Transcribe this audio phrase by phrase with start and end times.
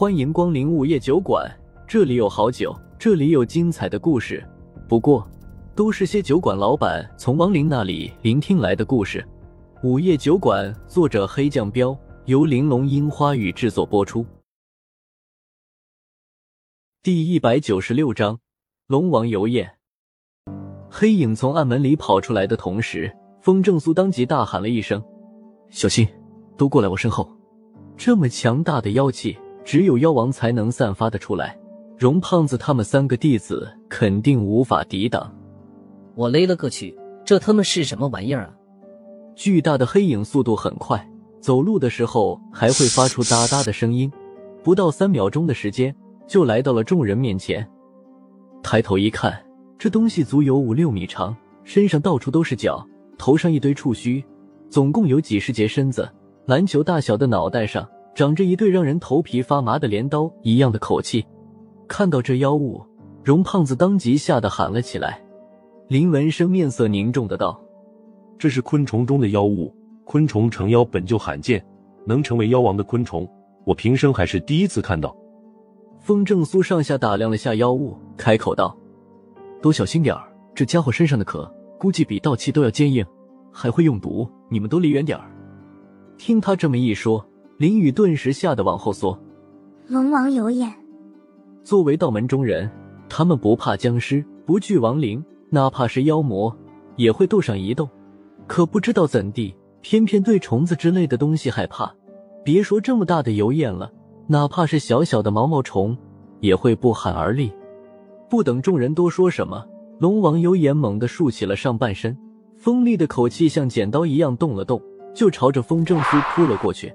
[0.00, 1.44] 欢迎光临午夜酒馆，
[1.84, 4.48] 这里有好酒，这里有精彩的故事。
[4.88, 5.28] 不过，
[5.74, 9.26] 都是些酒馆老板从亡灵那里聆听来的故事。
[9.82, 14.24] 午夜酒馆，作者黑酱标，由玲珑樱花雨制作播出。
[17.02, 18.38] 第一百九十六章，
[18.86, 19.78] 龙王游宴。
[20.88, 25.02] 黑影从暗门里跑出来的同时，风正苏当即大喊了一声
[25.70, 26.06] ：“小心，
[26.56, 27.28] 都过来我身后！”
[27.98, 29.36] 这么强大的妖气，
[29.68, 31.54] 只有妖王才能散发的出来。
[31.98, 35.30] 荣胖子他们三个弟子肯定无法抵挡。
[36.14, 38.50] 我勒了个去，这他妈是什么玩意儿啊！
[39.34, 41.06] 巨大的黑影速度很快，
[41.38, 44.10] 走路的时候还会发出哒哒的声音，
[44.64, 45.94] 不到三秒钟的时间
[46.26, 47.68] 就来到了众人面前。
[48.62, 49.38] 抬头一看，
[49.76, 52.82] 这东西足有五六米长，身上到处都是脚，
[53.18, 54.24] 头上一堆触须，
[54.70, 56.08] 总共有几十节身子。
[56.46, 57.86] 篮球大小的脑袋上
[58.18, 61.24] 长着一对让人头皮发麻的镰刀一样的口气。
[61.86, 62.84] 看到这妖物，
[63.22, 65.22] 荣胖子当即吓得喊了起来。
[65.86, 67.62] 林文生面色凝重的道
[68.36, 69.72] ：“这是昆虫中的妖物，
[70.04, 71.64] 昆虫成妖本就罕见，
[72.04, 73.24] 能成为妖王的昆虫，
[73.64, 75.16] 我平生还是第一次看到。”
[76.02, 78.76] 风正苏上下打量了下妖物，开口道
[79.62, 80.24] ：“都小心点儿，
[80.56, 83.06] 这家伙身上的壳估计比道器都要坚硬，
[83.52, 85.30] 还会用毒，你们都离远点儿。”
[86.18, 87.24] 听他这么一说，
[87.58, 89.18] 林雨顿时吓得往后缩。
[89.88, 90.72] 龙王有眼。
[91.64, 92.70] 作为道门中人，
[93.08, 96.56] 他们不怕僵尸，不惧亡灵，哪怕是妖魔，
[96.94, 97.88] 也会斗上一斗。
[98.46, 101.92] 可不知道怎地，偏偏对虫子之类的东西害怕。
[102.44, 103.92] 别说这么大的油燕了，
[104.28, 105.98] 哪怕是小小的毛毛虫，
[106.38, 107.52] 也会不寒而栗。
[108.30, 109.66] 不等众人多说什么，
[109.98, 112.16] 龙王有眼猛地竖起了上半身，
[112.56, 114.80] 锋利的口气像剪刀一样动了动。
[115.12, 116.94] 就朝着风正夫扑了过去，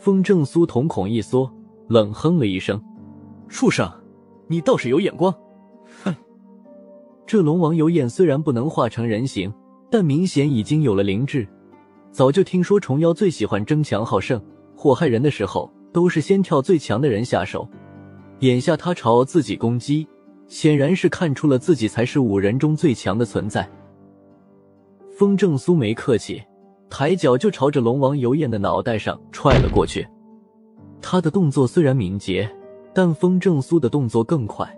[0.00, 1.52] 风正苏瞳孔一缩，
[1.88, 2.82] 冷哼了一声
[3.48, 3.86] ：“畜生，
[4.48, 5.30] 你倒是有眼光！”
[6.02, 6.14] 哼，
[7.26, 9.52] 这龙王有眼虽然不能化成人形，
[9.90, 11.46] 但明显已经有了灵智。
[12.10, 14.42] 早就听说虫妖最喜欢争强好胜，
[14.74, 17.68] 祸害人的时候都是先跳最强的人下手。
[18.38, 20.08] 眼下他朝自己攻击，
[20.46, 23.70] 显然是看出了自己才是五人中最强的存在。
[25.10, 26.42] 风正苏没客气。
[26.90, 30.06] 抬脚就朝着龙王游燕的脑袋上踹了过去，
[31.00, 32.50] 他的动作虽然敏捷，
[32.92, 34.68] 但风正苏的动作更快。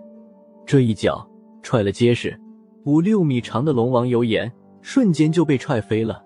[0.65, 1.27] 这一脚
[1.63, 2.39] 踹了结实，
[2.85, 4.49] 五六米长的龙王油岩
[4.81, 6.23] 瞬间就被踹飞了，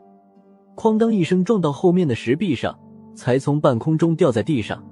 [0.75, 2.77] 哐当一声撞到后面的石壁上，
[3.15, 4.83] 才从半空中掉在地上。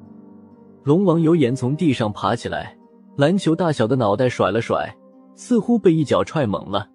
[0.84, 2.76] 龙王油岩从地上爬起来，
[3.18, 4.96] 篮球大小的脑袋甩了甩，
[5.36, 6.88] 似乎被一脚踹懵了。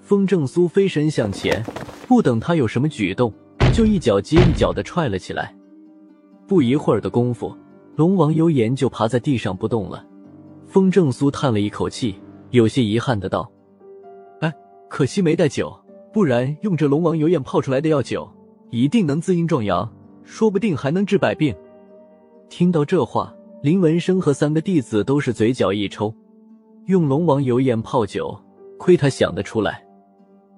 [0.00, 1.64] 风正苏飞身向前。
[2.14, 3.34] 不等他有什么举动，
[3.72, 5.52] 就一脚接一脚的踹了起来。
[6.46, 7.52] 不一会儿的功夫，
[7.96, 10.06] 龙王幽岩就趴在地上不动了。
[10.64, 12.14] 风正苏叹了一口气，
[12.50, 13.50] 有些遗憾的道
[14.42, 14.54] ：“哎，
[14.88, 15.76] 可惜没带酒，
[16.12, 18.30] 不然用这龙王油焰泡出来的药酒，
[18.70, 19.92] 一定能滋阴壮阳，
[20.22, 21.52] 说不定还能治百病。”
[22.48, 26.14] 听到这话，林文生和三个弟子都是嘴角一抽，
[26.86, 28.40] 用龙王油焰泡酒，
[28.78, 29.83] 亏他想得出来。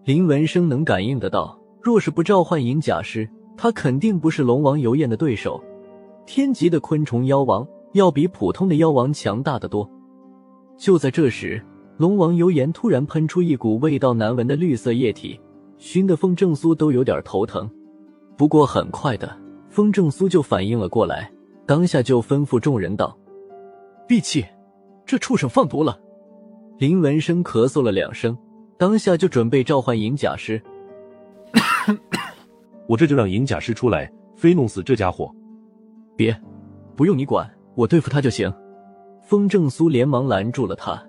[0.07, 5.61] 林文生能感应得到，若是不召唤银甲师，他肯定不是龙王游燕的对手。
[6.25, 9.91] 天级的昆虫妖王要比普通的妖王强大的多。
[10.77, 11.61] 就在这时，
[11.97, 15.41] 龙王油岩突然喷出一股味道难闻的绿色液体，
[15.77, 17.69] 熏得风正苏都有点头疼。
[18.37, 19.37] 不过很快的，
[19.69, 21.29] 风正苏就反应了过来，
[21.67, 23.19] 当下就吩咐众人道
[24.07, 24.47] ：“闭气，
[25.05, 25.99] 这畜生放毒了。”
[26.79, 28.39] 林文生咳嗽了两声。
[28.79, 30.61] 当下就准备召唤银甲师，
[32.87, 35.31] 我这就让银甲师出来，非弄死这家伙。
[36.15, 36.39] 别，
[36.95, 38.53] 不用你管，我对付他就行。
[39.23, 41.03] 风正苏连忙拦住了他，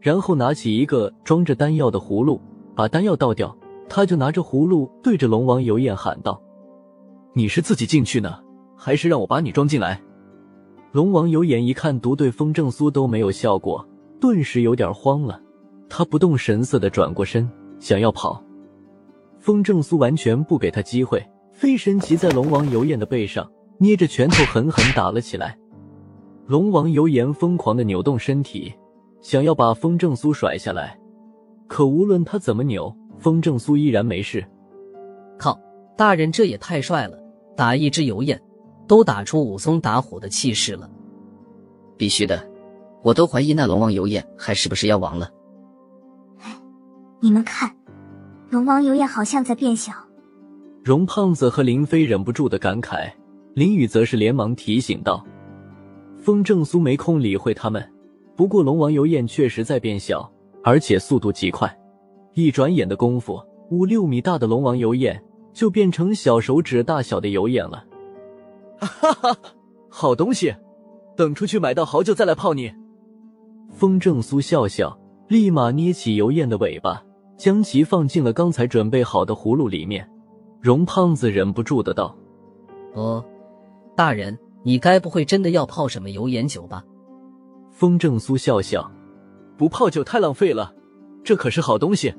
[0.00, 2.40] 然后拿起一个装着丹药的葫芦，
[2.74, 3.56] 把丹药倒掉。
[3.88, 6.42] 他就拿着葫芦对着龙王油焰喊道
[7.34, 8.40] ：“你是自己进去呢，
[8.76, 10.02] 还是让我把你装进来？”
[10.90, 13.86] 龙王有眼一看毒对风正苏都没有效果，
[14.20, 15.40] 顿时有点慌了。
[15.88, 17.48] 他不动神色的转过身，
[17.78, 18.42] 想要跑，
[19.38, 25.56] 风正苏完全不给他机会，飞身骑在龙王油焰的背上，捏着拳头狠狠打了起来。
[26.46, 28.72] 龙王油炎疯狂的扭动身体，
[29.20, 30.98] 想要把风正苏甩下来，
[31.66, 34.44] 可无论他怎么扭，风正苏依然没事。
[35.38, 35.58] 靠，
[35.96, 37.18] 大人这也太帅了，
[37.56, 38.40] 打一只油焰，
[38.86, 40.88] 都打出武松打虎的气势了。
[41.96, 42.48] 必须的，
[43.02, 45.30] 我都怀疑那龙王油焰还是不是妖王了。
[47.20, 47.74] 你们看，
[48.50, 49.92] 龙王油焰好像在变小。
[50.84, 53.10] 荣胖子和林飞忍不住的感慨，
[53.54, 55.24] 林雨则是连忙提醒道
[56.20, 57.92] ：“风正苏没空理会他们。
[58.36, 60.30] 不过龙王油焰确实在变小，
[60.62, 61.74] 而且速度极快，
[62.34, 65.20] 一转眼的功夫，五六米大的龙王油焰
[65.54, 67.84] 就变成小手指大小的油焰了。
[68.78, 69.36] 哈哈，
[69.88, 70.54] 好东西，
[71.16, 72.70] 等出去买到好酒再来泡你。
[73.72, 74.96] 风正苏笑笑，
[75.28, 77.02] 立马捏起油焰的尾巴，
[77.36, 80.08] 将其放进了刚才准备好的葫芦里面。
[80.60, 82.16] 荣胖子忍不住的道
[82.94, 83.24] ：“哦，
[83.94, 86.84] 大人，你该不会真的要泡什么油盐酒吧？”
[87.70, 88.90] 风正苏笑笑
[89.56, 90.74] ：“不泡酒太浪费了，
[91.22, 92.12] 这可是好东西。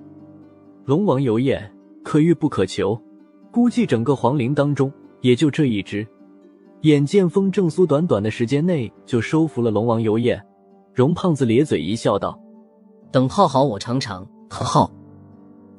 [0.85, 1.69] 龙王油焰
[2.03, 2.97] 可遇不可求，
[3.51, 4.91] 估计整个皇陵当中
[5.21, 6.07] 也就这一只。”
[6.81, 10.41] 眼见风正苏短短的时间内就收服了龙王油焰，
[10.93, 12.39] 容胖子咧嘴一笑道
[13.11, 14.89] ：“等泡好我尝尝。”好。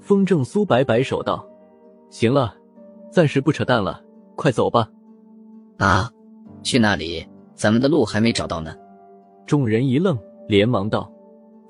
[0.09, 1.47] 风正苏摆摆手道
[2.09, 2.55] ：“行了，
[3.11, 4.03] 暂时不扯淡了，
[4.37, 4.89] 快走吧。”
[5.77, 6.11] 啊，
[6.63, 7.23] 去那里？
[7.55, 8.75] 咱们的路还没找到呢。
[9.45, 10.19] 众人一愣，
[10.49, 11.13] 连忙道：“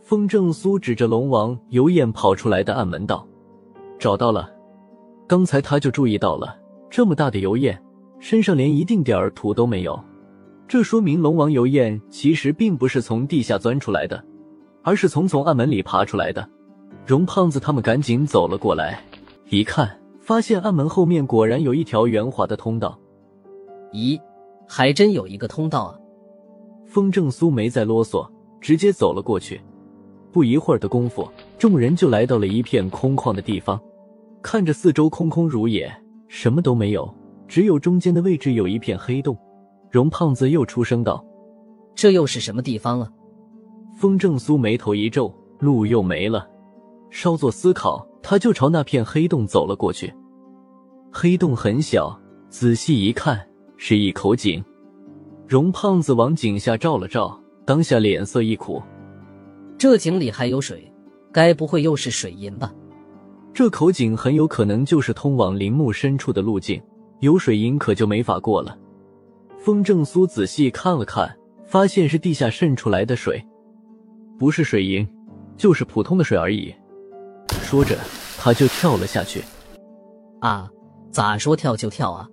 [0.05, 3.27] 风正苏指着龙王油焰跑出来的暗门道
[3.99, 4.49] ：‘找到了。’
[5.27, 6.57] 刚才他就注意到了
[6.89, 7.77] 这么大的油燕。”
[8.21, 9.99] 身上连一丁点儿土都没有，
[10.69, 14.25] 这说明龙王油燕其实并不是从地下钻出来的，
[14.85, 16.49] 而是从从暗门里爬出来的。
[17.09, 19.03] 容胖子他们赶紧走了过来，
[19.49, 23.01] 一看，发现暗门后面果然有一条圆滑的通道。
[23.95, 24.21] 咦，
[24.69, 25.99] 还真有一个通道啊！
[26.85, 28.29] 风正苏没再啰嗦，
[28.61, 29.59] 直接走了过去。
[30.31, 31.27] 不一会儿的功夫，
[31.59, 33.81] 众人就来到了一片空旷的地方，
[34.43, 35.91] 看着四周空空如也，
[36.29, 37.11] 什么都没有。
[37.47, 39.35] 只有中间的位置有一片黑洞，
[39.91, 41.25] 荣胖子又出声道
[41.97, 43.11] ：“这又是什么地方啊？”
[43.97, 46.47] 风正苏眉头一皱，路又没了。
[47.11, 50.13] 稍作思考，他就朝那片黑洞走了过去。
[51.13, 52.19] 黑洞很小，
[52.49, 53.41] 仔细一看
[53.77, 54.63] 是一口井。
[55.47, 58.83] 荣胖子往井下照了照，当下脸色一苦
[59.79, 60.93] ：“这井里还有水，
[61.33, 62.71] 该不会又是水银吧？”
[63.55, 66.81] 这口井很有可能就是通往陵墓深处的路径。
[67.21, 68.79] 有水银可就没法过了。
[69.59, 73.45] 风正苏仔细看了看，发现是地下渗出来的水，
[74.39, 75.05] 不是水银，
[75.57, 76.73] 就是普通的水而已。
[77.69, 77.99] 说着，
[78.39, 79.45] 他就跳了下去。
[80.41, 80.71] 啊，
[81.11, 82.27] 咋说跳就跳啊？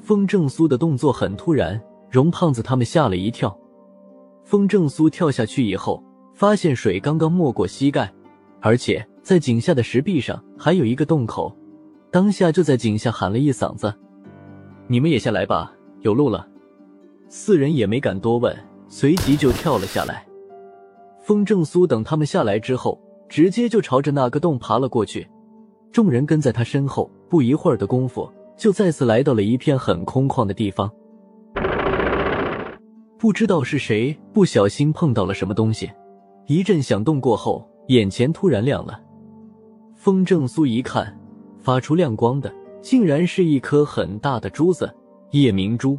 [0.00, 1.80] 风正苏的动作很突然，
[2.10, 3.56] 容胖子他们吓了一跳。
[4.42, 6.02] 风正苏跳下去以后，
[6.34, 8.12] 发现水刚刚没过膝盖，
[8.60, 11.56] 而且在井下的石壁上还有一个洞口。
[12.10, 13.94] 当下就在井下喊了一嗓子
[14.90, 16.44] ：“你们也下来吧，有路了。”
[17.30, 18.52] 四人也没敢多问，
[18.88, 20.26] 随即就跳了下来。
[21.22, 25.26] 风正苏等他们下来之后，直接就朝着那个洞爬了过去。
[25.90, 30.90] 众人跟在他身后，不一会儿的功夫，就再次来到了一片很空旷的地方。
[33.18, 35.90] 不知道是谁不小心碰到了什么东西，
[36.46, 39.00] 一阵响动过后，眼前突然亮了。
[39.94, 41.16] 风正苏一看。
[41.62, 42.50] 发出亮光的，
[42.80, 44.90] 竟然是一颗很大的珠子——
[45.32, 45.98] 夜明珠。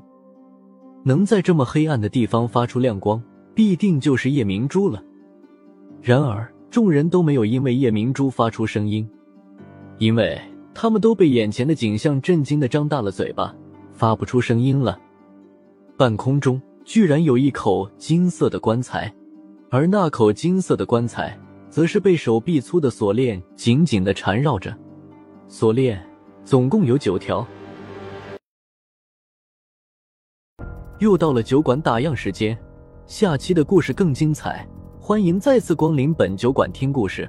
[1.04, 3.22] 能在这么黑暗的地方发出亮光，
[3.54, 5.04] 必定就是夜明珠了。
[6.02, 9.06] 然而，众人都没有因为夜明珠发出声音，
[9.98, 10.40] 因为
[10.74, 13.54] 他们都被眼前的景象震惊的张大了嘴巴，
[13.92, 14.98] 发不出声音了。
[15.98, 19.14] 半空中居然有一口金色的棺材，
[19.70, 21.38] 而那口金色的棺材，
[21.70, 24.74] 则是被手臂粗的锁链紧紧的缠绕着。
[25.50, 26.02] 锁链
[26.46, 27.46] 总共有九条。
[31.00, 32.58] 又到了酒馆打烊时间，
[33.06, 34.66] 下期的故事更精彩，
[35.04, 37.28] 欢迎再次光临本酒馆听故事。